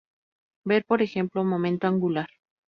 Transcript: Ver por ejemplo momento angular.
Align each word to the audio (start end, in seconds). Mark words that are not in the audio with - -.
Ver 0.63 0.83
por 0.83 1.03
ejemplo 1.03 1.43
momento 1.43 1.85
angular. 1.85 2.27